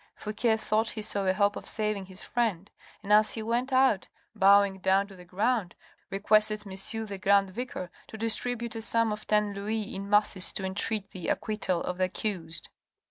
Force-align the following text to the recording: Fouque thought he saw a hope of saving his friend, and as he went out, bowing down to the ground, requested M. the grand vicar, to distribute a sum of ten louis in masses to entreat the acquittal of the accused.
Fouque 0.15 0.57
thought 0.59 0.89
he 0.89 1.03
saw 1.03 1.27
a 1.27 1.33
hope 1.35 1.55
of 1.55 1.67
saving 1.69 2.07
his 2.07 2.23
friend, 2.23 2.71
and 3.03 3.13
as 3.13 3.33
he 3.35 3.43
went 3.43 3.71
out, 3.71 4.07
bowing 4.33 4.79
down 4.79 5.05
to 5.05 5.15
the 5.15 5.23
ground, 5.23 5.75
requested 6.09 6.63
M. 6.65 6.75
the 7.05 7.19
grand 7.19 7.51
vicar, 7.51 7.91
to 8.07 8.17
distribute 8.17 8.75
a 8.75 8.81
sum 8.81 9.11
of 9.11 9.27
ten 9.27 9.53
louis 9.53 9.93
in 9.93 10.09
masses 10.09 10.51
to 10.53 10.65
entreat 10.65 11.11
the 11.11 11.27
acquittal 11.27 11.83
of 11.83 11.99
the 11.99 12.05
accused. 12.05 12.69